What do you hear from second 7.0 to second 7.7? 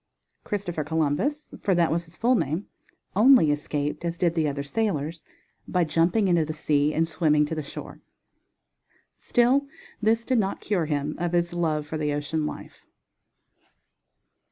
swimming to the